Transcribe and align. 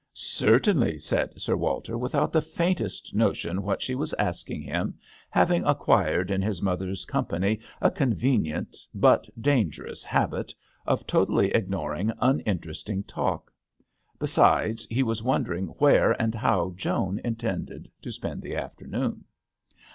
Certainly," 0.15 0.97
said 0.97 1.39
Sir 1.39 1.55
Walter, 1.55 1.95
without 1.95 2.33
the 2.33 2.41
faintest 2.41 3.13
notion 3.13 3.61
what 3.61 3.83
she 3.83 3.93
was 3.93 4.15
asking 4.15 4.63
him, 4.63 4.95
having 5.29 5.63
ac 5.63 5.75
quired 5.75 6.31
in 6.31 6.41
his 6.41 6.59
mother's 6.59 7.05
company 7.05 7.59
a 7.81 7.91
convenient 7.91 8.75
but 8.95 9.29
dangerous 9.39 10.03
habit 10.03 10.55
of 10.87 11.05
totally 11.05 11.51
ignoring 11.51 12.11
uninteresting 12.19 13.03
talk. 13.03 13.53
Besides, 14.17 14.87
he 14.89 15.03
was 15.03 15.21
wondering 15.21 15.67
where 15.67 16.19
and 16.19 16.33
how 16.33 16.73
Joan 16.75 17.21
intended 17.23 17.91
to 18.01 18.11
spend 18.11 18.41
the 18.41 18.55
afternoon. 18.55 19.25